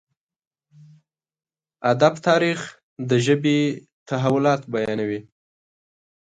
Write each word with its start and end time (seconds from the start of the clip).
ادب 1.91 2.13
تاريخ 2.27 2.59
د 3.09 3.11
ژبې 3.25 3.59
تحولات 4.09 4.61
بيانوي. 4.73 5.19